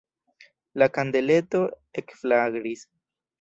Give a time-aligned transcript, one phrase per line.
[0.81, 1.61] La kandeleto
[2.03, 2.83] ekflagris.